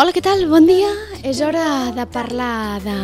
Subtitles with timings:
[0.00, 0.46] Hola, què tal?
[0.48, 0.88] Bon dia.
[1.28, 2.94] És hora de parlar de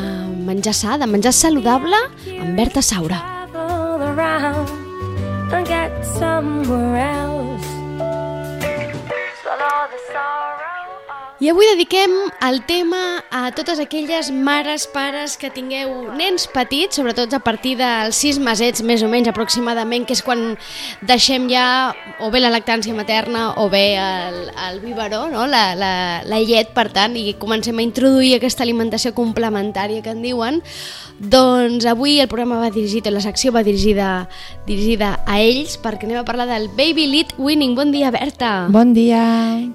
[0.46, 1.98] menjar sa, de menjar saludable
[2.38, 3.20] amb Berta Saura.
[5.66, 7.66] Get somewhere else.
[9.44, 10.45] The.
[11.36, 12.12] I avui dediquem
[12.48, 18.16] el tema a totes aquelles mares, pares que tingueu nens petits, sobretot a partir dels
[18.24, 20.54] 6 mesets més o menys aproximadament, que és quan
[21.04, 21.92] deixem ja
[22.24, 24.38] o bé la lactància materna o bé el,
[24.70, 25.44] el biberó, no?
[25.44, 25.92] la, la,
[26.24, 30.62] la llet, per tant, i comencem a introduir aquesta alimentació complementària que en diuen,
[31.20, 34.26] doncs avui el programa va dirigit, la secció va dirigida,
[34.66, 37.76] dirigida a ells, perquè anem a parlar del Baby Lead Winning.
[37.76, 38.68] Bon dia, Berta!
[38.72, 39.22] Bon dia.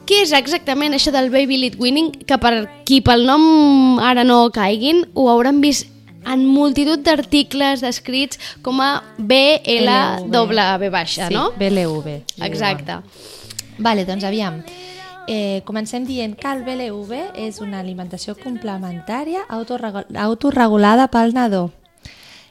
[0.09, 2.11] Què és exactament això del Baby Lead Winning?
[2.25, 5.87] Que per qui pel nom ara no caiguin, ho hauran vist
[6.25, 11.51] en multitud d'articles descrits com a BLW baixa, sí, no?
[11.57, 12.21] BLV.
[12.45, 12.99] Exacte.
[13.77, 14.61] Vale, doncs aviam.
[15.27, 21.71] Eh, comencem dient que el BLV és una alimentació complementària autorregu- autorregulada pel nadó.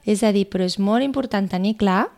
[0.06, 2.08] És a dir, però és molt important tenir clar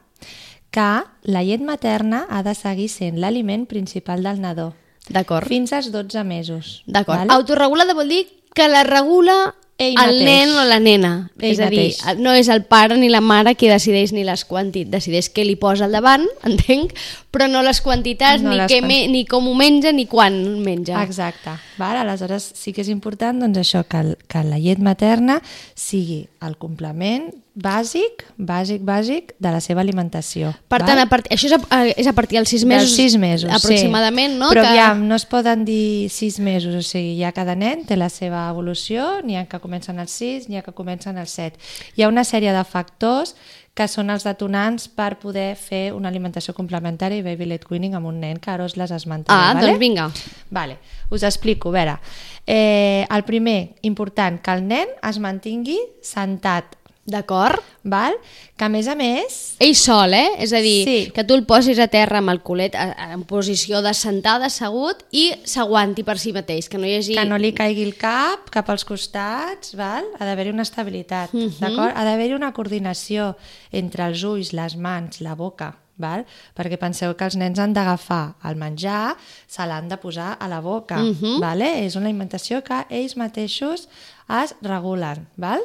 [0.71, 4.73] que la llet materna ha de seguir sent l'aliment principal del nadó.
[5.09, 5.49] D'acord.
[5.49, 6.83] Fins als 12 mesos.
[6.87, 7.19] D'acord.
[7.25, 7.33] Vale?
[7.35, 10.23] Autorregulada vol dir que la regula Ell el mateix.
[10.23, 11.31] nen o la nena.
[11.41, 12.19] Ell és a dir, mateix.
[12.21, 15.57] no és el pare ni la mare qui decideix ni les quantitats, decideix què li
[15.57, 16.93] posa al davant, entenc,
[17.33, 20.37] però no les quantitats, No ni, les què me, ni com ho menja, ni quan
[20.63, 21.03] menja.
[21.03, 21.57] Exacte.
[21.81, 21.97] Val?
[22.05, 25.41] Aleshores sí que és important doncs, això que, el, que la llet materna
[25.75, 30.53] sigui el complement bàsic, bàsic, bàsic de la seva alimentació.
[30.73, 30.89] Per val?
[30.89, 33.51] tant, a part, això és a, és a partir dels 6 mesos, Dels sis mesos,
[33.53, 34.41] aproximadament, sí.
[34.41, 34.51] no?
[34.55, 34.73] Però que...
[34.73, 38.47] aviam, no es poden dir sis mesos, o sigui, ja cada nen té la seva
[38.51, 41.61] evolució, n'hi ha que comencen als 6, n'hi ha que comencen als 7.
[41.97, 43.37] Hi ha una sèrie de factors
[43.73, 48.11] que són els detonants per poder fer una alimentació complementària i baby led weaning amb
[48.11, 49.33] un nen, que ara us les esmentaré.
[49.33, 49.73] Ah, vale?
[49.73, 50.11] doncs vinga.
[50.53, 50.77] Vale,
[51.11, 51.97] us explico, a veure.
[52.45, 57.59] Eh, el primer, important, que el nen es mantingui sentat, D'acord?
[57.83, 58.15] val?
[58.57, 60.37] que a més a més Ell sol, eh?
[60.39, 61.11] És a dir, Sí.
[61.13, 65.33] que tu el posis a terra amb el culet en posició de sentada, assegut, i
[65.45, 67.15] s'aguanti per si mateix, que no hi hagi...
[67.17, 70.05] que no li caigui el cap cap als costats, val?
[70.19, 71.59] ha d'haver-hi una estabilitat, Mhm.
[71.59, 71.93] d'acord?
[71.97, 73.35] Ha d'haver-hi una coordinació
[73.73, 76.25] entre els ulls, les mans, la boca, val?
[76.55, 79.17] perquè penseu que els nens han d'agafar el menjar,
[79.49, 81.41] se l'han de posar a la boca, Mhm.
[81.41, 81.85] vale?
[81.85, 83.89] és una alimentació que ells mateixos
[84.29, 85.27] es regulen.
[85.37, 85.61] Val?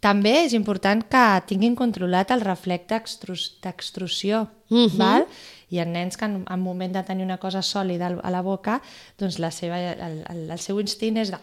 [0.00, 4.96] També és important que tinguin controlat el reflex d'extrus- d'extrusió, Mhm.
[4.98, 5.26] val?
[5.70, 8.80] i en nens que en, en moment de tenir una cosa sòlida a la boca,
[9.18, 11.36] doncs la seva, el, el, el seu instint és de,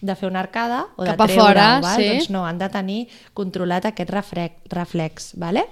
[0.00, 1.96] de fer una arcada o Cap de treure fora, val?
[1.96, 2.06] sí.
[2.08, 4.54] Doncs no, han de tenir controlat aquest reflex.
[4.70, 5.64] reflex vale?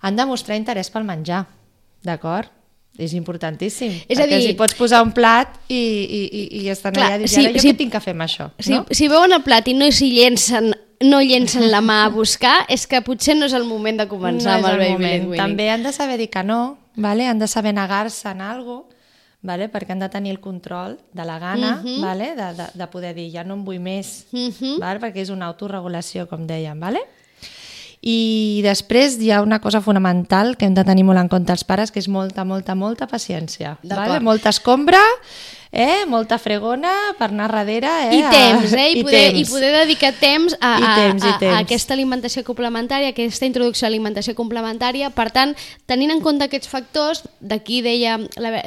[0.00, 1.44] Han de mostrar interès pel menjar,
[2.02, 2.48] d'acord?
[2.96, 3.92] És importantíssim.
[4.08, 7.18] És a dir- si pots posar un plat i, i, i, i estan Clar, allà
[7.18, 7.68] dient, sí, ara jo sí.
[7.74, 8.50] què tinc que fer amb això?
[8.58, 8.86] Si, no?
[8.90, 12.86] si veuen el plat i no s'hi llencen no llencen la mà a buscar, és
[12.86, 15.02] que potser no és el moment de començar no amb el baby moment.
[15.12, 15.36] led weaning.
[15.42, 17.26] També han de saber dir que no, vale?
[17.26, 18.84] han de saber negar-se en alguna
[19.42, 19.68] vale?
[19.70, 22.00] perquè han de tenir el control de la gana, Mhm.
[22.02, 22.34] vale?
[22.34, 24.78] de, de, de poder dir ja no en vull més, Mhm.
[24.80, 24.98] vale?
[25.00, 26.80] perquè és una autorregulació, com dèiem.
[26.80, 27.00] Vale?
[28.02, 31.64] I després hi ha una cosa fonamental que hem de tenir molt en compte els
[31.64, 33.78] pares, que és molta, molta, molta paciència.
[33.82, 34.20] Vale?
[34.20, 35.00] Molta escombra,
[35.76, 36.06] eh?
[36.08, 37.90] molta fregona per anar darrere.
[38.08, 38.16] Eh?
[38.16, 38.88] I temps, eh?
[38.90, 39.40] I, I poder, temps.
[39.40, 41.58] I poder dedicar temps a, I a, temps, i a, a, temps.
[41.60, 45.10] aquesta alimentació complementària, a aquesta introducció a l'alimentació complementària.
[45.14, 45.54] Per tant,
[45.86, 48.16] tenint en compte aquests factors, d'aquí deia,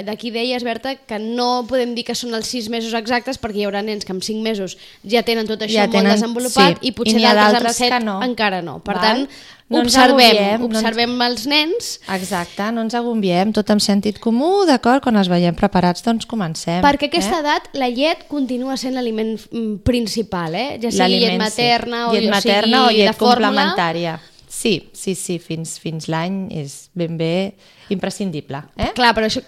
[0.05, 3.67] d'aquí deies, Berta, que no podem dir que són els sis mesos exactes, perquè hi
[3.69, 6.89] haurà nens que amb cinc mesos ja tenen tot això Ja molt tenen- desenvolupat sí.
[6.89, 8.19] i potser I d'altres amb set no.
[8.23, 8.79] encara no.
[8.85, 9.03] Per Val?
[9.03, 9.27] tant,
[9.69, 14.17] No observem, agobiem, no ens- observem els nens Exacte, no ens agombiem, tot amb sentit
[14.21, 15.03] comú, d'acord?
[15.05, 16.81] Quan els veiem preparats, doncs comencem.
[16.81, 17.43] Perquè a aquesta eh?
[17.43, 20.79] edat la llet continua sent l'aliment mm, principal, eh?
[20.81, 22.09] ja sigui llet materna sí.
[22.09, 24.17] o, llet o materna sigui o llet complementària.
[24.49, 27.53] Sí, sí, sí, fins, fins l'any és ben bé
[27.93, 28.63] imprescindible.
[28.75, 28.89] Eh?
[28.97, 29.45] Clar, però això,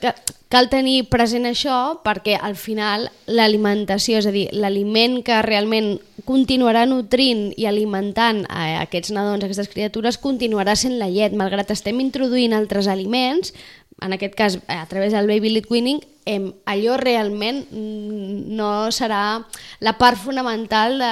[0.51, 5.93] cal tenir present això perquè al final l'alimentació, és a dir, l'aliment que realment
[6.27, 11.33] continuarà nutrint i alimentant a aquests nadons, a aquestes criatures, continuarà sent la llet.
[11.33, 13.55] Malgrat estem introduint altres aliments,
[14.01, 19.41] en aquest cas a través del Baby Lead Winning, em, allò realment no serà
[19.81, 21.11] la part fonamental de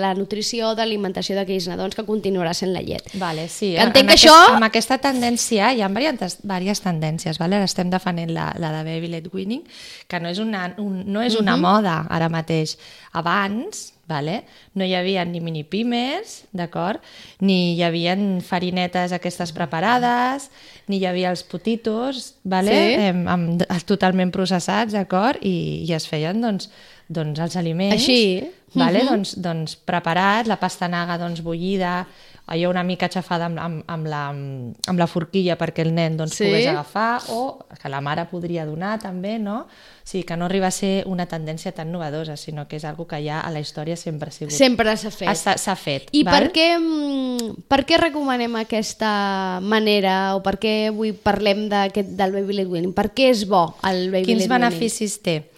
[0.00, 3.12] la nutrició o d'alimentació d'aquells nadons que continuarà sent la llet.
[3.20, 3.74] Vale, sí.
[3.76, 4.36] Que entenc en que això...
[4.56, 7.60] Amb aquesta tendència, hi ha diverses, diverses tendències, vale?
[7.60, 9.62] ara estem defendent la, la de Baby Led Winning,
[10.08, 11.66] que no és una, un, no és una uh -huh.
[11.68, 12.78] moda ara mateix.
[13.12, 14.42] Abans, vale?
[14.74, 17.02] no hi havia ni minipimes, d'acord?
[17.44, 20.48] Ni hi havia farinetes aquestes preparades,
[20.88, 22.74] ni hi havia els potitos, vale?
[22.74, 23.08] Sí.
[23.10, 25.42] Em, amb, totalment processats, d'acord?
[25.42, 26.70] I, I es feien, doncs,
[27.08, 27.98] doncs els aliments...
[28.00, 28.54] Així.
[28.76, 29.00] Vale?
[29.00, 29.08] Mhm.
[29.08, 32.02] doncs, doncs preparat, la pastanaga doncs, bullida,
[32.48, 36.34] allò una mica aixafada amb, amb, amb, la, amb la forquilla perquè el nen doncs,
[36.38, 36.44] Sí.
[36.48, 39.60] pogués agafar o que la mare podria donar també, no?
[39.68, 43.06] O sigui, que no arriba a ser una tendència tan novedosa, sinó que és algo
[43.06, 44.52] que ja a la història sempre ha sigut.
[44.54, 45.28] Sempre s'ha fet.
[45.28, 46.08] Ha- S'ha fet.
[46.12, 46.34] I val?
[46.48, 52.32] per què, mm, per què recomanem aquesta manera o per què avui parlem d'aquest del
[52.32, 52.94] Baby Led?
[52.94, 54.70] Per què és bo el Baby Quins Led Winning?
[54.70, 55.50] beneficis té?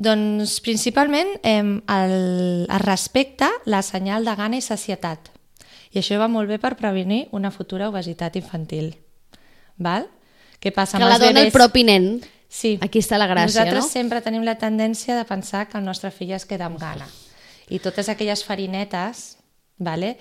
[0.00, 5.28] Doncs principalment eh, el, es respecta la senyal de gana i sacietat.
[5.92, 8.92] I això va molt bé per prevenir una futura obesitat infantil.
[9.76, 10.06] Val?
[10.60, 11.52] Què passa Que amb la dona el bebès?
[11.56, 12.20] propi nen.
[12.50, 12.78] Sí.
[12.82, 13.90] Aquí està la gràcia, Nosaltres no?
[13.90, 17.06] sempre tenim la tendència de pensar que el nostre fill es queda amb gana.
[17.70, 19.36] I totes aquelles farinetes,
[19.78, 20.16] vale,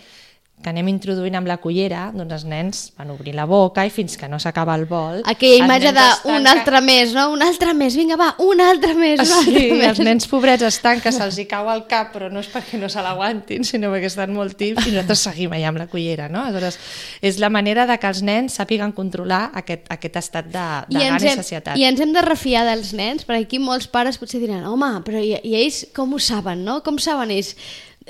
[0.59, 4.17] que anem introduint amb la cullera, doncs els nens van obrir la boca i fins
[4.19, 5.21] que no s'acaba el bol...
[5.31, 7.29] Aquella imatge d'un tanquen- altre més, no?
[7.31, 9.85] Un altre més, vinga, va, un altre més, un altre Sí, més.
[9.87, 12.89] els nens pobrets estan que se'ls hi cau al cap, però no és perquè no
[12.91, 16.43] se l'aguantin, sinó perquè estan molt tips i nosaltres seguim allà amb la cullera, no?
[16.49, 16.75] Aleshores,
[17.21, 21.21] és la manera de que els nens sàpiguen controlar aquest, aquest estat de, de gana
[21.23, 21.77] i hem, sacietat.
[21.79, 25.23] I ens hem de refiar dels nens, perquè aquí molts pares potser diran home, però
[25.23, 26.81] i, i ells com ho saben, no?
[26.83, 27.55] Com saben ells?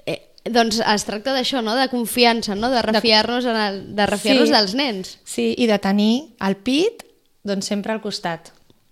[0.08, 1.76] Eh, doncs es tracta d'això, no?
[1.76, 2.70] De confiança, no?
[2.72, 4.54] De refiar-nos en el, de refiar-nos Sí.
[4.56, 5.18] dels nens.
[5.24, 7.04] Sí, i de tenir el pit
[7.44, 8.52] doncs, sempre al costat,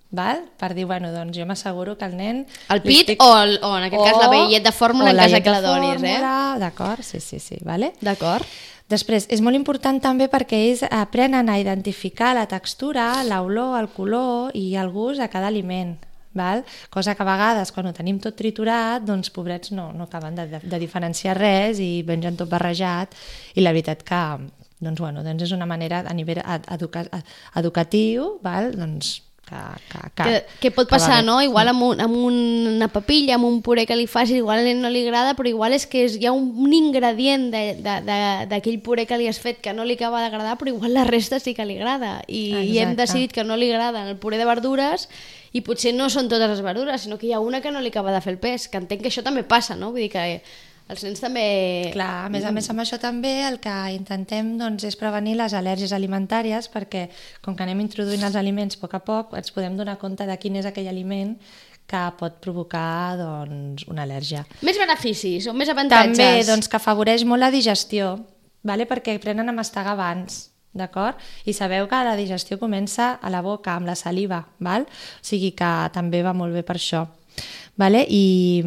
[0.09, 0.44] val?
[0.57, 2.45] per dir, bueno, doncs jo m'asseguro que el nen...
[2.69, 5.23] El pit o, el, o en aquest cas la llet de fórmula o en la
[5.23, 6.17] cas llet que la de donis, eh?
[6.59, 7.94] D'acord, sí, sí, sí, vale?
[8.01, 8.45] D'acord.
[8.88, 14.55] Després, és molt important també perquè ells aprenen a identificar la textura, l'olor, el color
[14.55, 15.97] i el gust de cada aliment.
[16.33, 16.63] Val?
[16.89, 20.47] Cosa que a vegades, quan ho tenim tot triturat, doncs pobrets no, no acaben de,
[20.63, 23.15] de, diferenciar res i mengen tot barrejat
[23.56, 24.21] i la veritat que
[24.79, 27.06] doncs, bueno, doncs és una manera a nivell ed- educa
[27.57, 28.71] educatiu val?
[28.77, 29.55] Doncs, que,
[29.88, 31.38] que, que, Que, que pot passar, no?
[31.41, 35.05] Igual amb, un, amb una papilla, amb un puré que li facis, igual no li
[35.05, 38.81] agrada, però igual és que és, hi ha un, un ingredient de- de- de- d'aquell
[38.83, 41.53] puré que li has fet que no li acaba d'agradar, però igual la resta sí
[41.55, 42.21] que li agrada.
[42.27, 43.01] I, i hem Exacte.
[43.05, 45.07] decidit que no li agrada el puré de verdures
[45.55, 47.88] i potser no són totes les verdures, sinó que hi ha una que no li
[47.89, 49.91] acaba de fer el pes, que entenc que això també passa, no?
[49.95, 50.41] Vull dir que
[50.88, 51.45] els nens també...
[51.94, 55.56] Clar, a més a més amb això també el que intentem doncs, és prevenir les
[55.57, 57.07] al·lèrgies alimentàries perquè
[57.44, 60.38] com que anem introduint els aliments a poc a poc ens podem donar compte de
[60.39, 61.36] quin és aquell aliment
[61.88, 64.44] que pot provocar doncs, una al·lèrgia.
[64.68, 66.19] Més beneficis o més avantatges.
[66.19, 68.18] També doncs, que afavoreix molt la digestió,
[68.68, 68.88] vale?
[68.88, 71.19] perquè aprenen a mastegar abans, d'acord?
[71.48, 74.88] I sabeu que la digestió comença a la boca, amb la saliva, val?
[74.88, 77.07] o sigui que també va molt bé per això.
[77.78, 78.04] Vale?
[78.10, 78.63] I,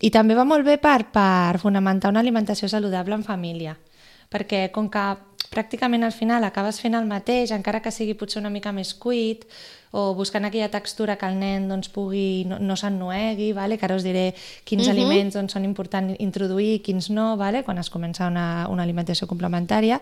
[0.00, 3.76] I també va molt bé per, per fonamentar una alimentació saludable en família,
[4.32, 5.04] perquè com que
[5.52, 9.44] pràcticament al final acabes fent el mateix, encara que sigui potser una mica més cuit,
[9.90, 13.78] o buscant aquella textura que el nen doncs, pugui, no, no s'ennuegui, vale?
[13.78, 14.96] que ara us diré quins uh -huh.
[14.96, 17.62] aliments doncs, són importants introduir i quins no, vale?
[17.64, 20.00] quan es comença una, una alimentació complementària,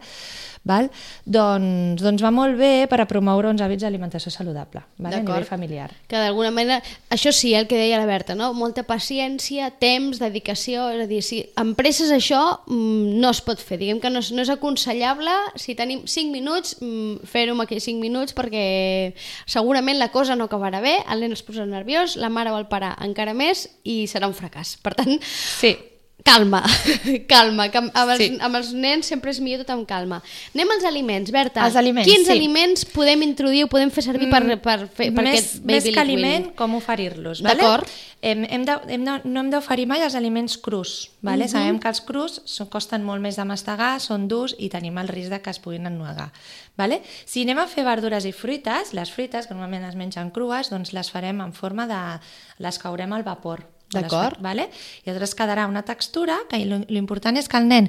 [0.65, 0.91] val?
[1.25, 5.17] Doncs, doncs va molt bé per a promoure uns hàbits d'alimentació saludable, vale?
[5.17, 5.91] a nivell familiar.
[6.09, 8.53] que d'alguna manera, això sí, el que deia la Berta, no?
[8.53, 13.79] molta paciència, temps, dedicació, és a dir, si empreses això mm, no es pot fer,
[13.79, 17.85] diguem que no és, no és aconsellable si tenim 5 minuts, mm, fer-ho amb aquells
[17.85, 19.15] 5 minuts perquè
[19.47, 22.97] segurament la cosa no acabarà bé, el nen es posa nerviós, la mare vol parar
[23.05, 24.77] encara més i serà un fracàs.
[24.83, 25.77] Per tant, Sí,
[26.27, 26.61] calma,
[27.33, 28.29] calma, que amb, els, Sí.
[28.43, 30.19] amb els nens sempre és millor tot amb calma.
[30.55, 31.65] Anem als aliments, Berta.
[31.65, 32.35] Els aliments, Quins sí.
[32.35, 35.95] aliments podem introduir o podem fer servir per, per fer per més, aquest més baby
[35.95, 36.27] que lead winning?
[36.27, 37.43] aliment, com oferir-los.
[37.47, 37.63] Vale?
[37.63, 37.95] D'acord.
[38.27, 41.13] Hem, hem de, hem de, no hem d'oferir mai els aliments crus.
[41.23, 41.45] Vale?
[41.47, 41.53] Mhm.
[41.53, 45.09] Sabem que els crus són, costen molt més de mastegar, són durs i tenim el
[45.13, 46.33] risc de que es puguin ennuegar.
[46.77, 47.03] Vale?
[47.25, 50.93] Si anem a fer verdures i fruites, les fruites, que normalment es mengen crues, doncs
[50.97, 52.03] les farem en forma de...
[52.59, 53.63] les caurem al vapor.
[53.95, 54.41] D'acord.
[54.43, 54.69] Vale?
[55.05, 57.89] I llavors quedarà una textura que l'important és que el nen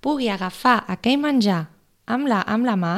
[0.00, 1.66] pugui agafar aquell menjar
[2.06, 2.94] amb la, amb la mà,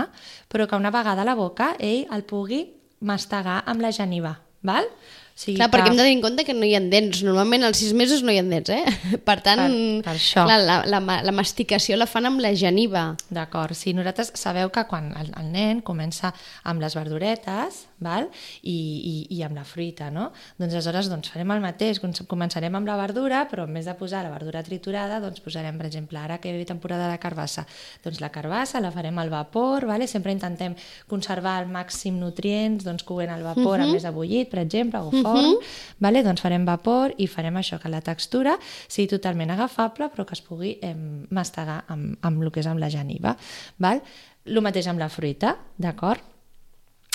[0.49, 2.67] però que una vegada a la boca ell el pugui
[3.01, 4.35] mastegar amb la geniva.
[4.63, 4.85] Val?
[4.85, 7.23] O sigui Clar, perquè que- hem de tenir en compte que no hi ha dents.
[7.23, 8.83] Normalment als sis mesos no hi ha dents, eh?
[9.29, 10.43] Per tant, Per- per això.
[10.45, 13.15] Clar, la, la, la masticació la fan amb la geniva.
[13.31, 18.29] D'acord, sí, nosaltres sabeu que quan el, el nen comença amb les verduretes val?
[18.63, 20.31] I, i, i amb la fruita, no?
[20.59, 23.95] Doncs aleshores doncs, farem el mateix, Començ- començarem amb la verdura, però en vez de
[23.99, 27.67] posar la verdura triturada, doncs posarem, per exemple, ara que ve temporada de carbassa,
[28.05, 30.07] doncs la carbassa la farem al vapor, vale?
[30.07, 30.75] sempre intentem
[31.07, 33.85] conservar al màxim nutrients, doncs coent al vapor uh -huh.
[33.85, 35.59] amb més de bullit, per exemple, o forn,
[35.99, 36.23] vale?
[36.23, 40.43] doncs farem vapor i farem això, que la textura sigui totalment agafable, però que es
[40.43, 40.95] pugui eh,
[41.31, 43.37] mastegar amb, amb el que és amb la geniva.
[43.79, 44.03] Val?
[44.45, 46.38] El mateix amb la fruita, d'acord?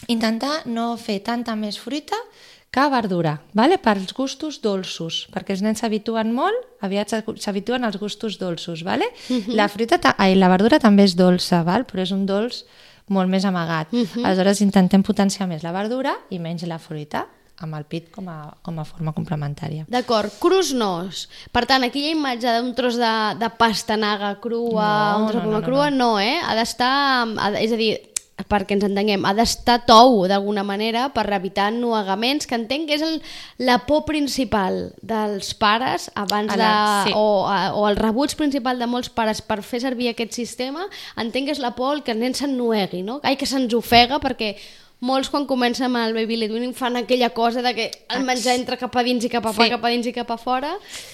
[0.08, 2.18] Intentar no fer tanta més fruita
[2.74, 3.78] que verdura, vale?
[3.78, 8.82] pels gustos dolços, perquè els nens s'habituen molt, aviat s'habituen als gustos dolços.
[8.84, 9.06] Vale?
[9.54, 11.86] La fruita, ta- ai, la verdura també és dolça, val?
[11.86, 12.64] però és un dolç
[13.14, 13.92] molt més amagat.
[14.24, 17.28] Aleshores intentem potenciar més la verdura i menys la fruita,
[17.64, 19.86] amb el pit com a, com a forma complementària.
[19.88, 21.28] D'acord, crus nos.
[21.54, 25.60] Per tant, aquella imatge d'un tros de, de pastanaga crua, No, un tros de no,
[25.60, 26.40] no, crua, no, eh?
[26.42, 27.28] Ha d'estar...
[27.62, 27.92] És a dir,
[28.50, 33.02] perquè ens entenguem, ha d'estar tou d'alguna manera per evitar ennuegaments, que entenc que és
[33.06, 33.20] el,
[33.64, 36.70] la por principal dels pares abans A de...
[37.10, 37.14] sí.
[37.16, 40.86] O, a- o el rebuig principal de molts pares per fer servir aquest sistema,
[41.18, 43.20] entenc que és la por que el nen s'ennuegui, no?
[43.24, 44.56] Ai, que se'ns ofega perquè
[45.04, 48.56] molts quan comencen amb el baby led weaning fan aquella cosa de que el menjar
[48.56, 49.74] entra cap a dins i cap a fora, Sí.
[49.76, 50.72] cap a dins i cap a fora.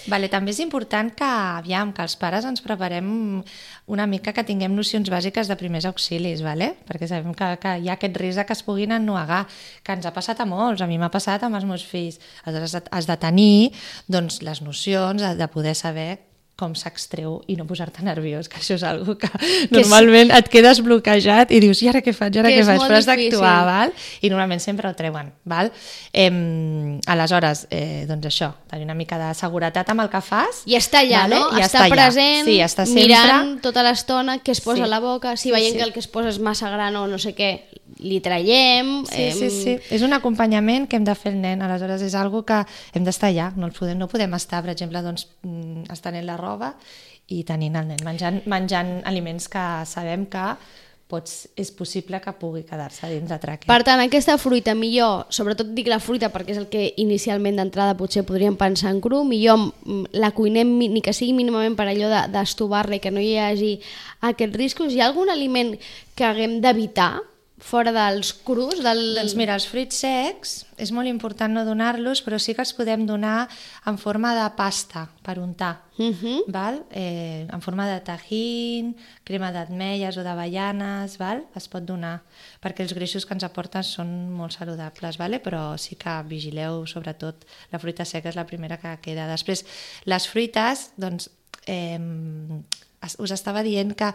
[0.07, 3.41] Vale, també és important que, aviam, que els pares ens preparem
[3.87, 6.75] una mica que tinguem nocions bàsiques de primers auxilis, vale?
[6.87, 9.47] perquè sabem que, que hi ha aquest risc que es puguin ennuegar,
[9.83, 12.19] que ens ha passat a molts, a mi m'ha passat amb els meus fills.
[12.45, 13.71] Aleshores has de tenir
[14.07, 16.28] doncs, les nocions de, de poder saber
[16.59, 19.29] com s'extreu i no posar-te nerviós, que això és algo que,
[19.71, 22.83] normalment et quedes bloquejat i dius, i ara què faig, ara Que què faig?
[22.83, 23.93] Però has d'actuar, val?
[24.21, 25.71] I normalment sempre ho treuen, val?
[26.13, 30.63] Em, aleshores, eh, doncs això, tenir una mica de seguretat amb el que fas.
[30.69, 31.39] I està allà, vale?
[31.39, 31.57] no?
[31.57, 31.95] I està allà.
[31.95, 33.07] present, sí, està sempre...
[33.07, 34.85] mirant tota l'estona què es posa Sí.
[34.85, 35.77] a la boca, si Sí, veiem sí.
[35.77, 37.49] que el que es posa és massa gran o no sé què,
[37.99, 39.03] li traiem...
[39.09, 39.77] Sí, sí, sí.
[39.91, 42.61] És un acompanyament que hem de fer el nen, aleshores és algo que
[42.93, 46.37] hem d'estar allà, no, el podem, no podem estar, per exemple, doncs, mm, estenent la
[46.37, 46.48] roba
[47.29, 50.45] i tenint el nen menjant, menjant aliments que sabem que
[51.09, 53.65] pots, és possible que pugui quedar-se dins de tràquea.
[53.69, 57.95] Per tant, aquesta fruita millor, sobretot dic la fruita perquè és el que inicialment d'entrada
[57.97, 62.11] potser podríem pensar en cru, millor mm, la cuinem ni que sigui mínimament per allò
[62.13, 63.71] de- d'estovar-la i que no hi hagi
[64.21, 64.93] aquests riscos.
[64.93, 65.73] Hi ha algun aliment
[66.13, 67.15] que haguem d'evitar
[67.59, 68.79] fora dels crus?
[68.83, 69.01] Del...
[69.17, 73.05] Doncs mira, els fruits secs és molt important no donar-los, però sí que els podem
[73.07, 73.49] donar
[73.89, 75.75] en forma de pasta per untar.
[75.99, 76.45] Mhm.
[76.47, 76.85] val?
[76.91, 78.95] Eh, en forma de tajín,
[79.27, 81.43] crema d'ametlles o d'avellanes, val?
[81.55, 82.21] es pot donar,
[82.63, 85.41] perquè els greixos que ens aporten són molt saludables, vale?
[85.43, 89.27] però sí que vigileu, sobretot, la fruita seca és la primera que queda.
[89.27, 89.65] Després,
[90.05, 91.29] les fruites, doncs,
[91.67, 91.99] eh,
[93.19, 94.13] us estava dient que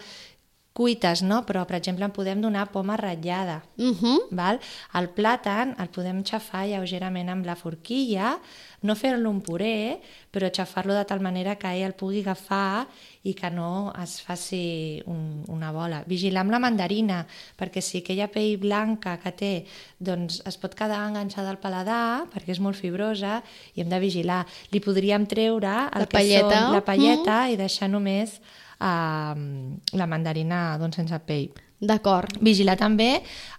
[0.75, 1.45] cuites, no?
[1.47, 3.61] però per exemple en podem donar poma ratllada.
[3.79, 4.27] Mhm.
[4.35, 4.59] Val?
[4.99, 8.33] El plàtan el podem xafar lleugerament amb la forquilla,
[8.83, 10.01] no fer-lo un puré,
[10.35, 12.89] però xafar-lo de tal manera que ell el pugui agafar
[13.23, 16.03] i que no es faci un, una bola.
[16.11, 17.21] Vigilar amb la mandarina,
[17.57, 19.53] perquè si aquella pell blanca que té
[19.97, 23.45] doncs es pot quedar enganxada al paladar, perquè és molt fibrosa,
[23.77, 24.43] i hem de vigilar.
[24.75, 26.51] Li podríem treure el La que palleta.
[26.51, 28.41] són, la palleta i deixar només
[28.85, 29.45] eh,
[29.99, 31.49] la mandarina doncs, sense pell.
[31.85, 32.39] D'acord.
[32.45, 33.19] Vigilar també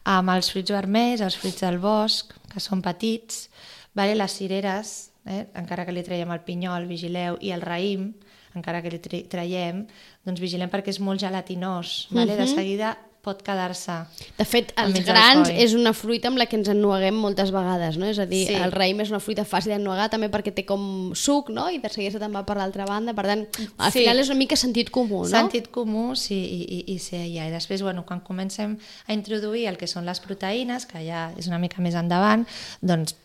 [0.10, 3.50] amb els fruits vermells, els fruits del bosc, que són petits,
[3.98, 4.16] vale?
[4.18, 5.46] les cireres, eh?
[5.58, 8.14] encara que li traiem el pinyol, vigileu, i el raïm,
[8.56, 9.84] encara que li tra- traiem,
[10.26, 12.38] doncs vigilem perquè és molt gelatinós, vale?
[12.40, 13.96] de seguida pot quedar-se.
[14.38, 18.06] De fet, els grans és una fruita amb la que ens ennueguem moltes vegades, no?
[18.12, 18.54] És a dir, Sí.
[18.56, 21.68] el raïm és una fruita fàcil d'ennuegar també perquè té com suc, no?
[21.74, 23.16] I de seguida te'n va per l'altra banda.
[23.18, 24.00] Per tant, al Sí.
[24.00, 25.30] final és una mica sentit comú, no?
[25.34, 27.48] Sentit comú, sí, i, i, i ser allà.
[27.50, 28.78] I després, bueno, quan comencem
[29.08, 32.46] a introduir el que són les proteïnes, que ja és una mica més endavant,
[32.82, 33.16] doncs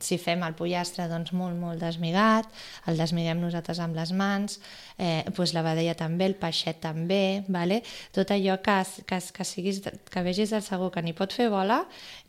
[0.00, 2.48] si fem el pollastre doncs molt, molt desmigat,
[2.88, 4.56] el desmiguem nosaltres amb les mans,
[4.96, 7.82] eh, doncs la vedella també, el peixet també, vale?
[8.16, 11.82] tot allò que, que, que, siguis, que vegis del segur que ni pot fer bola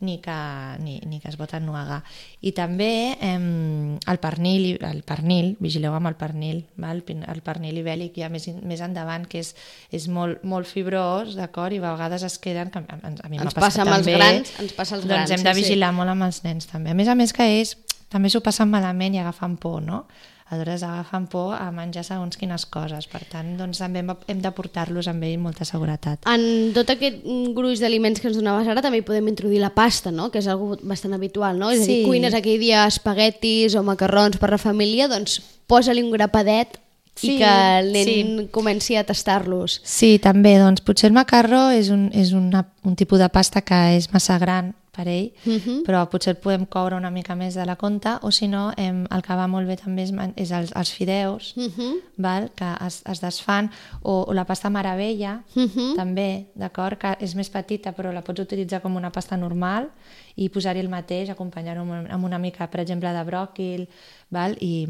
[0.04, 0.36] ni que,
[0.84, 2.02] ni, ni que es pot ennuegar.
[2.44, 7.00] I també eh, el pernil, el pernil, vigileu amb el pernil, val?
[7.08, 9.54] El pernil ibèlic ja més, més endavant, que és,
[9.94, 11.72] és molt, molt fibrós, d'acord?
[11.72, 14.20] I a vegades es queden, que a, a, mi m'ha passat passa amb els també,
[14.20, 15.64] grans, ens passa als doncs grans, hem de sí, sí.
[15.64, 16.92] vigilar molt amb els nens també.
[16.92, 17.76] A més a més que és
[18.10, 20.06] també s'ho passen malament i agafen por, no?
[20.48, 23.04] Aleshores agafen por a menjar segons quines coses.
[23.12, 26.22] Per tant, doncs, també hem- de portar-los amb ell molta seguretat.
[26.24, 27.18] En tot aquest
[27.54, 30.30] gruix d'aliments que ens donaves ara també hi podem introduir la pasta, no?
[30.32, 31.68] que és algo bastant habitual, no?
[31.70, 32.06] És a dir, Sí.
[32.08, 36.78] cuines aquell dia espaguetis o macarrons per la família, doncs posa-li un grapadet
[37.20, 38.48] i Sí, que el nen sí.
[38.50, 39.82] comenci a tastar-los.
[39.84, 43.96] Sí, també, doncs potser el macarró és un, és una, un tipus de pasta que
[43.98, 45.84] és massa gran per ell, Mhm.
[45.86, 49.04] però potser el podem coure una mica més de la compta, o si no, em,
[49.14, 51.94] el que va molt bé també és, és els, els fideus, Mhm.
[52.16, 52.50] val?
[52.56, 53.70] que es, es desfan,
[54.02, 55.94] o, o la pasta maravella, Mhm.
[55.96, 56.98] també, d'acord?
[56.98, 59.90] Que és més petita, però la pots utilitzar com una pasta normal
[60.36, 63.88] i posar-hi el mateix, acompanyar-ho amb, amb una mica, per exemple, de bròquil,
[64.30, 64.56] val?
[64.60, 64.86] I,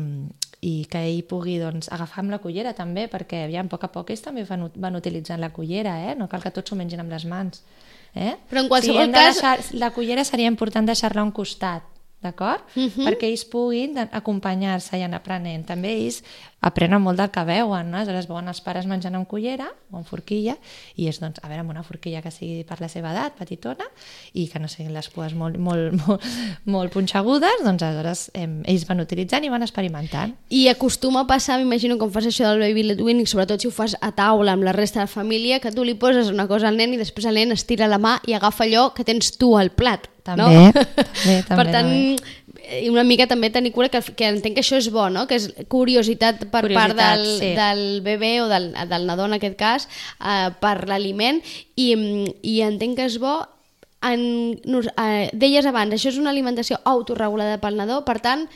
[0.61, 3.93] i que ell pugui doncs, agafar amb la cullera també, perquè aviam, a poc a
[3.95, 6.17] poc ells també van, van utilitzant la cullera, eh?
[6.19, 7.63] no cal que tots s'ho mengin amb les mans.
[8.15, 8.35] Eh?
[8.51, 11.85] Però en qualsevol de cas- Deixar, la cullera seria important deixar-la a un costat,
[12.23, 12.65] d'acord?
[12.75, 13.07] Mhm.
[13.07, 15.67] Perquè ells puguin acompanyar-se i anar aprenent.
[15.67, 16.23] També ells
[16.61, 17.99] aprenen molt del que veuen, no?
[18.01, 20.57] Aleshores veuen els pares menjant amb cullera o amb forquilla
[20.99, 23.87] i és, doncs, a veure, amb una forquilla que sigui per la seva edat, petitona,
[24.35, 26.27] i que no siguin les pues molt, molt, molt,
[26.67, 30.35] molt punxegudes, doncs aleshores em, ells van utilitzant i van experimentant.
[30.51, 33.75] I acostuma a passar, m'imagino, com fas això del baby led weaning, sobretot si ho
[33.75, 36.73] fas a taula amb la resta de la família, que tu li poses una cosa
[36.73, 39.55] al nen i després el nen estira la mà i agafa allò que tens tu
[39.57, 40.11] al plat.
[40.29, 40.73] També, no?
[40.77, 41.91] també, també, per tant,
[42.69, 45.27] i una mica també tenir cura, que, que entenc que això és bo, no?
[45.29, 47.53] que és curiositat per Curiositat, part del, sí.
[47.57, 51.41] del bebè o del, del nadó en aquest cas eh, per l'aliment
[51.77, 51.93] i,
[52.43, 53.39] i entenc que és bo
[54.05, 54.21] en,
[54.63, 58.47] eh, deies abans, això és una alimentació autorregulada pel nadó, per tant,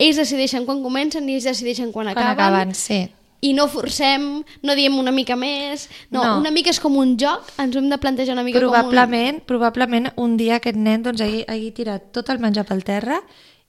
[0.00, 3.06] ells decideixen quan comencen i ells decideixen quan, quan acaben, acaben, sí.
[3.40, 6.38] I no forcem, no diem una mica més, no, No.
[6.40, 10.36] una mica és com un joc, ens hem de plantejar una mica Probablement, probablement un
[10.36, 13.20] dia aquest nen doncs, hagi, hagi tirat tot el menjar pel terra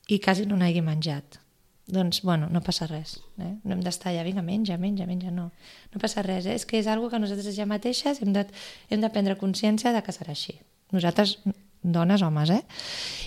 [0.08, 1.40] i quasi no n'hagi menjat.
[1.92, 3.18] Doncs, bueno, no passa res.
[3.40, 3.56] Eh?
[3.64, 5.50] No hem d'estar allà, vinga, menja, menja, menja, no.
[5.92, 6.56] No passa res, eh?
[6.56, 8.46] és que és algo que nosaltres ja mateixes hem de,
[8.90, 10.56] hem de prendre consciència de que serà així.
[10.92, 11.38] Nosaltres,
[11.84, 12.62] dones, homes, eh?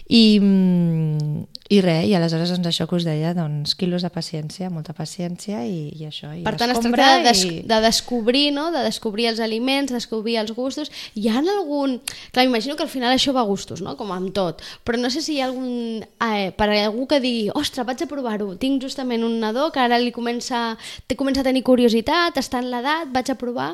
[0.09, 4.69] I, mm, i res, i aleshores doncs, això que us deia, doncs, quilos de paciència,
[4.71, 6.29] molta paciència i, i això.
[6.37, 8.67] I Per tant, es tracta de, des i- de descobrir, no?
[8.75, 10.93] de descobrir els aliments, descobrir els gustos.
[11.17, 11.99] Hi ha algun...
[12.33, 13.97] Clar, m'imagino que al final això va a gustos, no?
[13.97, 16.05] com amb tot, però no sé si hi ha algun...
[16.05, 19.99] Eh, per algú que digui, ostres, vaig a provar-ho, tinc justament un nadó que ara
[19.99, 20.77] li comença,
[21.09, 23.73] te comença a tenir curiositat, està en l'edat, vaig a provar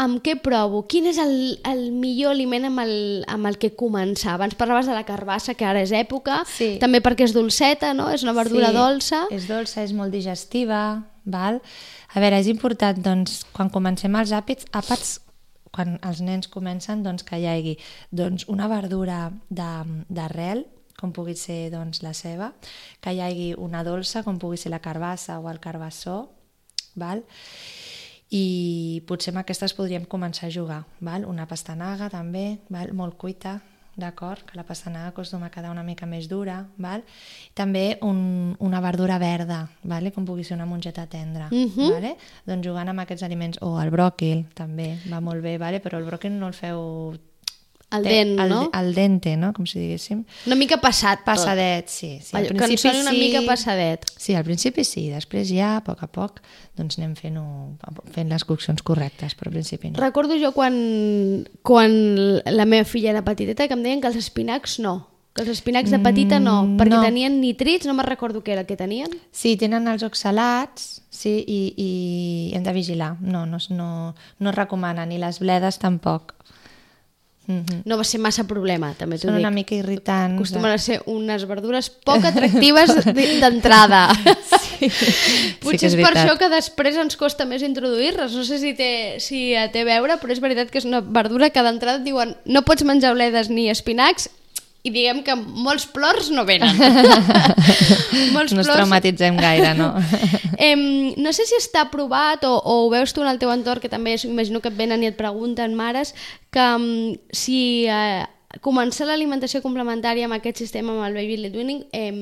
[0.00, 0.86] amb què provo?
[0.88, 1.34] Quin és el,
[1.68, 2.92] el millor aliment amb el,
[3.28, 4.34] amb el que començar?
[4.38, 6.78] Abans parlaves de la carbassa, que ara és època, Sí.
[6.80, 8.08] també perquè és dolceta, no?
[8.10, 9.22] És una verdura Sí, dolça.
[9.30, 11.60] És dolça, és molt digestiva, val?
[12.14, 15.18] A veure, és important, doncs, quan comencem els àpits, àpats,
[15.70, 17.76] quan els nens comencen, doncs, que hi hagi
[18.10, 20.64] doncs, una verdura d'arrel,
[20.98, 22.52] com pugui ser doncs, la ceba,
[23.00, 26.30] que hi hagi una dolça, com pugui ser la carbassa o el carbassó,
[26.98, 27.22] val?
[28.30, 30.84] I potser amb aquestes podríem començar a jugar.
[31.02, 31.26] Val?
[31.26, 32.92] Una pastanaga també, val?
[32.94, 33.58] molt cuita,
[34.00, 34.44] d'acord?
[34.46, 36.60] Que la pastanaga acostuma a quedar una mica més dura.
[36.78, 37.02] Val?
[37.54, 40.12] També un, una verdura verda, vale?
[40.14, 41.48] com pugui ser una mongeta tendra.
[41.50, 41.90] Mhm.
[41.90, 42.16] vale?
[42.46, 45.80] Doncs jugant amb aquests aliments, o el bròquil també, va molt bé, vale?
[45.80, 47.18] però el bròquil no el feu...
[47.90, 48.70] El dent, al, no?
[48.72, 49.52] Al dente, no?
[49.52, 50.20] com si diguéssim.
[50.46, 51.32] Una mica passat tot.
[51.32, 52.20] Passadet, sí.
[52.22, 52.36] sí.
[52.38, 54.06] Al que ens soni una mica passadet.
[54.16, 56.38] Sí, al principi sí, després ja, a poc a poc,
[56.78, 57.40] doncs anem fent,
[58.14, 59.98] fent les coccions correctes, però al principi no.
[59.98, 60.78] Recordo jo quan,
[61.66, 61.90] quan
[62.46, 65.08] la meva filla era petiteta que em deien que els espinacs no.
[65.34, 67.02] Que els espinacs de petita no, Mm, perquè no.
[67.06, 69.12] tenien nitrits, no me'n recordo què era el que tenien.
[69.30, 71.90] Sí, tenen els oxalats, sí, i, i
[72.56, 73.12] hem de vigilar.
[73.20, 76.34] No, no, no, no es recomana, ni les bledes tampoc.
[77.50, 77.82] Mm -hmm.
[77.84, 79.40] No va ser massa problema, també t'ho Són dic.
[79.44, 80.34] una mica irritants.
[80.36, 84.08] Acostumen a ser unes verdures poc atractives de- d'entrada.
[84.78, 84.88] Sí.
[85.60, 88.32] Potser sí és, és per això que després ens costa més introduir-les.
[88.32, 91.50] No sé si té, si té a veure, però és veritat que és una verdura
[91.50, 94.28] que d'entrada diuen no pots menjar bledes ni espinacs
[94.82, 96.78] i diguem que molts plors no venen.
[98.36, 99.92] molts No ens traumatitzem gaire, no?
[100.60, 100.80] Em,
[101.16, 103.92] no sé si està aprovat o, o ho veus tu en el teu entorn, que
[103.92, 106.12] també és, imagino que et venen i et pregunten mares,
[106.52, 108.26] que um, si eh,
[108.64, 112.20] començar l'alimentació complementària amb aquest sistema, amb el baby led weaning, em,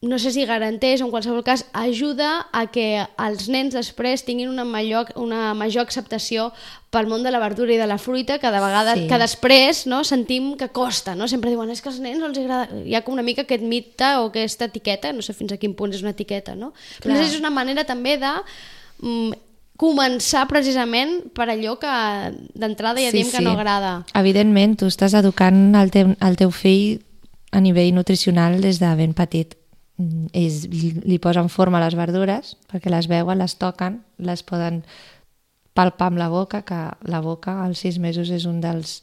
[0.00, 4.46] no sé si garanteix o en qualsevol cas ajuda a que els nens després tinguin
[4.46, 6.52] una major, una major acceptació
[6.94, 9.08] pel món de la verdura i de la fruita que de vegades, Sí.
[9.10, 11.26] que després no, sentim que costa, no?
[11.26, 12.70] Sempre diuen és que als nens no els agrada...
[12.86, 15.74] Hi ha com una mica aquest mite o aquesta etiqueta, no sé fins a quin
[15.74, 16.72] punt és una etiqueta, no?
[17.02, 17.18] Però Clar.
[17.26, 18.32] si és una manera també de
[19.02, 19.32] mm,
[19.78, 21.90] començar precisament per allò que
[22.54, 24.04] d'entrada ja diem que no agrada.
[24.14, 27.00] Evidentment, tu estàs educant el teu, el teu fill
[27.50, 29.57] a nivell nutricional des de ben petit.
[29.98, 34.84] Mm, Ells li posen forma a les verdures perquè les veuen, les toquen, les poden
[35.78, 39.02] palpar amb la boca, que la boca als sis mesos és un dels,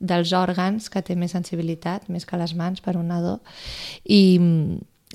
[0.00, 3.38] dels òrgans que té més sensibilitat, més que les mans per un nadó,
[4.04, 4.38] i,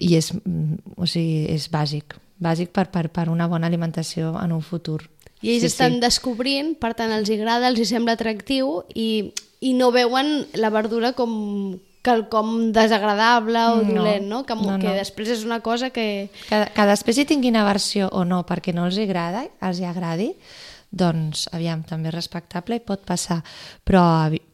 [0.01, 4.61] i és, o sigui, és bàsic, bàsic per, per, per una bona alimentació en un
[4.65, 5.01] futur.
[5.41, 6.03] I ells sí, estan sí.
[6.03, 11.15] descobrint, per tant els agrada, els hi sembla atractiu i, i no veuen la verdura
[11.17, 14.43] com quelcom desagradable o No, dolent, no?
[14.45, 14.97] Que, no, que no.
[14.97, 16.29] després és una cosa que...
[16.49, 19.87] Que, que després hi tinguin aversió o no perquè no els hi agrada, els hi
[19.89, 20.31] agradi,
[20.91, 23.39] doncs, aviam, també és respectable i pot passar.
[23.87, 24.03] Però,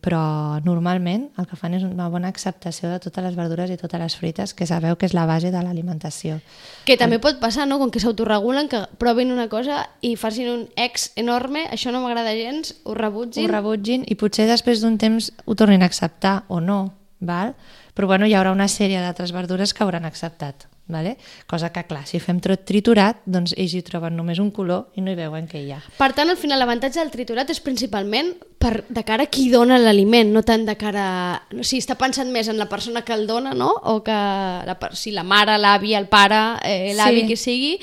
[0.06, 0.22] però
[0.64, 4.18] normalment el que fan és una bona acceptació de totes les verdures i totes les
[4.20, 6.38] fruites, que sabeu que és la base de l'alimentació.
[6.86, 7.80] Que també pot passar, no?
[7.82, 12.38] Com que s'autoregulen, que provin una cosa i facin un ex enorme, això no m'agrada
[12.38, 13.48] gens, ho rebutgin.
[13.48, 17.56] Ho rebutgin i potser després d'un temps ho tornin a acceptar o no, val?
[17.98, 20.68] però bueno, hi haurà una sèrie d'altres verdures que hauran acceptat.
[20.88, 21.18] Vale?
[21.48, 25.02] Cosa que, clar, si fem tot triturat, doncs ells hi troben només un color i
[25.04, 25.82] no hi veuen què hi ha.
[25.98, 29.76] Per tant, al final, l'avantatge del triturat és principalment per, de cara a qui dona
[29.82, 31.42] l'aliment, no tant de cara...
[31.52, 33.68] O sigui, està pensant més en la persona que el dona, no?
[33.84, 37.28] O que la, per- si la mare, l'avi, el pare, eh, l'avi, Sí.
[37.34, 37.74] qui sigui,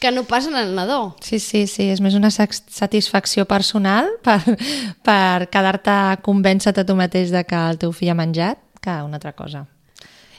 [0.00, 1.16] que no pas en el nadó.
[1.20, 4.40] Sí, sí, sí, és més una satisfacció personal per,
[5.04, 8.94] per quedar-te a convèncer-te a tu mateix de que el teu fill ha menjat que
[9.06, 9.64] una altra cosa.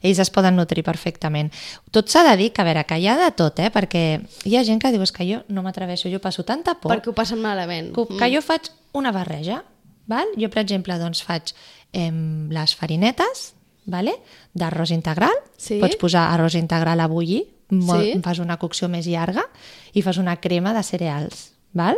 [0.05, 1.49] Ells es poden nutrir perfectament.
[1.89, 3.71] Tot s'ha de dir que, a veure, que hi ha de tot, eh?
[3.73, 4.03] perquè
[4.45, 7.09] hi ha gent que diu "És que jo no m'atreveixo, jo passo tanta por Perquè
[7.09, 7.93] ho passen malament.
[7.95, 9.63] que, que jo faig una barreja.
[10.05, 10.27] Val?
[10.37, 11.55] Jo, per exemple, doncs faig
[11.91, 12.11] eh,
[12.51, 13.53] les farinetes
[13.87, 14.13] vale?
[14.53, 15.33] d'arròs integral.
[15.57, 15.79] Sí.
[15.81, 18.13] Pots posar arròs integral a bullir, mo- Sí.
[18.23, 19.47] fas una cocció més llarga
[19.93, 21.53] i fas una crema de cereals.
[21.73, 21.97] Val?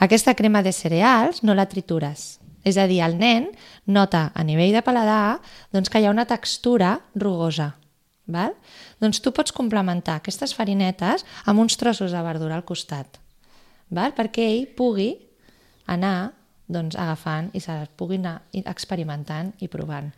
[0.00, 2.40] Aquesta crema de cereals no la tritures.
[2.66, 3.50] És a dir, el nen
[3.86, 5.38] nota a nivell de paladar
[5.72, 7.74] doncs, que hi ha una textura rugosa.
[8.28, 8.52] Val?
[9.00, 13.20] Doncs tu pots complementar aquestes farinetes amb uns trossos de verdura al costat
[13.90, 14.12] val?
[14.16, 15.12] perquè ell pugui
[15.88, 16.32] anar
[16.68, 20.10] doncs, agafant i se les pugui anar experimentant i provant.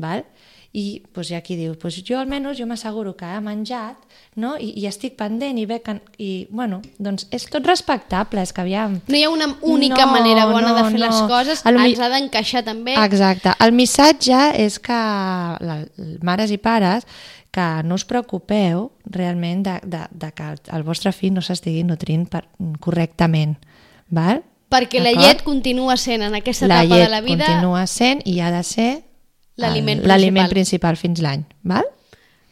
[0.00, 0.24] Val?
[0.72, 3.96] I doncs, hi ha qui diu, doncs, jo almenys jo m'asseguro que ha menjat
[4.38, 4.52] no?
[4.54, 5.96] I, i estic pendent i veig que...
[6.22, 9.00] I, bueno, doncs és tot respectable, és que aviam...
[9.10, 11.26] No hi ha una única No, manera bona de no, fer les no.
[11.28, 12.94] coses, El mi- ens ha d'encaixar també.
[13.02, 13.50] Exacte.
[13.58, 15.00] El missatge és que,
[15.66, 15.80] la,
[16.22, 17.06] mares i pares,
[17.50, 22.28] que no us preocupeu realment de, de, de que el vostre fill no s'estigui nutrint
[22.30, 22.44] per,
[22.78, 23.56] correctament.
[24.08, 24.44] Val?
[24.70, 28.22] Perquè la llet continua sent en aquesta la etapa llet de la vida continua sent
[28.30, 28.90] i ha de ser
[29.60, 30.50] L'aliment principal.
[30.56, 31.46] principal fins l'any.
[31.62, 31.86] Val?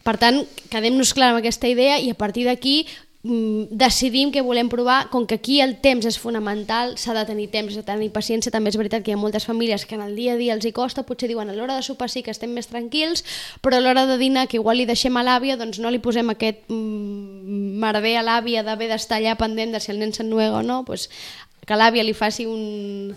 [0.05, 0.41] Per tant,
[0.71, 2.87] quedem-nos clar amb aquesta idea i a partir d'aquí
[3.23, 7.49] mm, decidim que volem provar, com que aquí el temps és fonamental, s'ha de tenir
[7.51, 10.05] temps, s'ha de tenir paciència, també és veritat que hi ha moltes famílies que en
[10.05, 12.31] el dia a dia els hi costa, potser diuen a l'hora de sopar sí que
[12.31, 13.25] estem més tranquils,
[13.61, 16.31] però a l'hora de dinar, que igual li deixem a l'àvia, doncs no li posem
[16.31, 20.63] aquest mm, merder a l'àvia d'haver d'estar allà pendent de si el nen s'ennuega o
[20.63, 21.09] no, doncs
[21.67, 23.11] que l'àvia li faci un,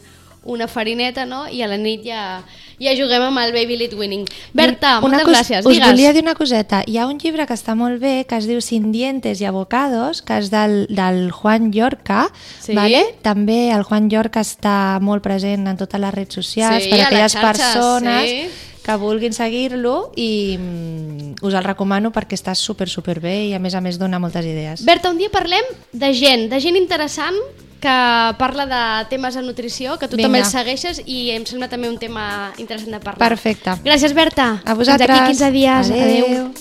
[0.44, 1.46] una farineta, no?
[1.48, 2.42] I a la nit ja,
[2.82, 4.24] ja juguem amb el Baby Lead Winning.
[4.52, 5.66] Berta, Una moltes cos- gràcies.
[5.66, 5.86] Us Digues.
[5.90, 6.82] volia dir una coseta.
[6.86, 10.20] Hi ha un llibre que està molt bé, que es diu Sin dientes i abocados,
[10.22, 12.30] que és del, del Juan Llorca.
[12.60, 12.74] Sí.
[12.74, 13.04] Vale?
[13.22, 17.06] També el Juan Llorca està molt present en totes les redes socials Sí, per a
[17.06, 18.48] aquelles les xarxes, persones sí.
[18.82, 23.60] que vulguin seguir-lo i mm, us el recomano perquè està super, super bé i a
[23.62, 24.82] més a més dona moltes idees.
[24.84, 27.38] Berta, un dia parlem de gent, de gent interessant
[27.82, 30.28] que parla de temes de nutrició, que tu Vinga.
[30.28, 33.28] també els segueixes i em sembla també un tema interessant de parlar.
[33.28, 33.74] Perfecte.
[33.82, 34.62] Gràcies, Berta.
[34.64, 35.10] A vosaltres.
[35.26, 35.90] Fins aquí 15 dies.
[35.90, 36.54] Adéu.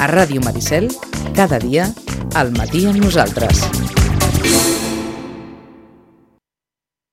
[0.00, 0.88] A Ràdio Maricel,
[1.36, 1.92] cada dia,
[2.34, 4.05] al matí amb nosaltres.